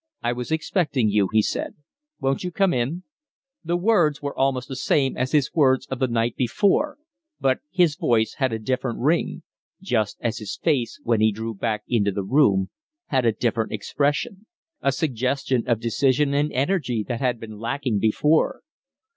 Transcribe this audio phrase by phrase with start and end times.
[0.23, 1.75] "I was expecting you," he said.
[2.19, 3.03] "Won't you come in?"
[3.63, 6.97] The words were almost the same as his words of the night before,
[7.39, 9.43] but his voice had a different ring;
[9.79, 12.71] just as his face, when he drew back into the room,
[13.09, 14.47] had a different expression
[14.81, 18.61] a suggestion of decision and energy that had been lacking before.